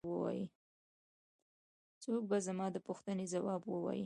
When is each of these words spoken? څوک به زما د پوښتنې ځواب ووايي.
څوک 2.03 2.21
به 2.29 2.37
زما 2.47 2.65
د 2.71 2.77
پوښتنې 2.87 3.25
ځواب 3.33 3.61
ووايي. 3.65 3.99